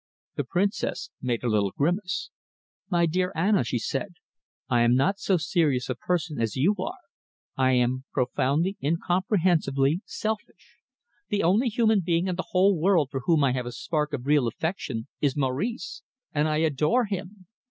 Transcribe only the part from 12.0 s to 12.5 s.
being in the